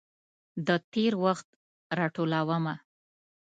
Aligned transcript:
د 0.67 0.69
تیروخت 0.91 1.47
راټولومه 1.99 2.73